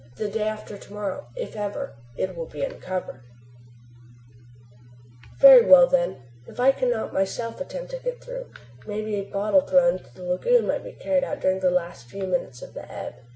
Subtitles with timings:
[0.15, 3.21] The day after to morrow, if ever, it will be uncovered.
[5.37, 8.47] Very well then, if I cannot myself attempt to get through,
[8.87, 12.07] may be a bottle thrown into the lagoon might be carried out during the last
[12.07, 13.13] few minutes of the ebb.